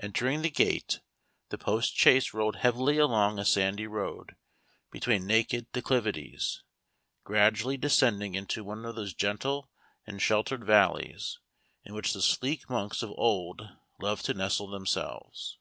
[0.00, 1.00] Entering the gate,
[1.50, 4.34] the postchaise rolled heavily along a sandy road,
[4.90, 6.62] between naked declivities,
[7.22, 9.68] gradually descending into one of those gentle
[10.06, 11.38] and sheltered valleys,
[11.84, 13.60] in which the sleek monks of old
[14.00, 15.58] loved to nestle themselves.